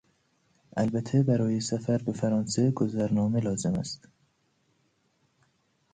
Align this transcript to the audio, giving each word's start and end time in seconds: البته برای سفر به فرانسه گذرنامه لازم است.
البته 0.77 1.23
برای 1.23 1.59
سفر 1.61 1.97
به 1.97 2.13
فرانسه 2.13 2.71
گذرنامه 2.71 3.39
لازم 3.39 3.73
است. 3.73 4.07